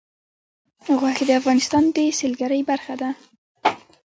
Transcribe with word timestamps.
غوښې 0.99 1.23
د 1.27 1.31
افغانستان 1.39 1.83
د 1.95 1.97
سیلګرۍ 2.19 2.61
برخه 2.71 2.93
ده. 3.01 3.09